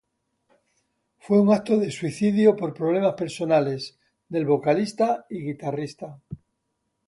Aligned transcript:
Fue 1.19 1.39
un 1.39 1.53
acto 1.53 1.77
de 1.77 1.91
suicidio 1.91 2.55
por 2.55 2.73
problemas 2.73 3.13
personales 3.13 3.99
del 4.29 4.47
vocalista 4.47 5.27
y 5.29 5.43
guitarrista. 5.45 6.19